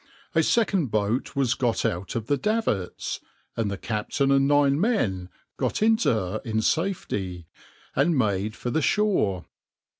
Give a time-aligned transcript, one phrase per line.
[0.33, 3.19] A second boat was got out of the davits,
[3.55, 7.45] and the captain and nine men got into her in safety,
[7.95, 9.45] and made for the shore.